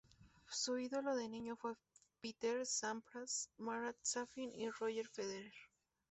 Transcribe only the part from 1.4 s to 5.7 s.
fue Pete Sampras, Marat Safin y Roger Federer.